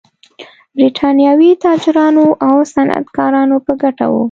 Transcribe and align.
د 0.73 0.73
برېټانوي 0.77 1.51
تاجرانو 1.65 2.25
او 2.47 2.55
صنعتکارانو 2.73 3.57
په 3.65 3.73
ګټه 3.81 4.05
و. 4.11 4.15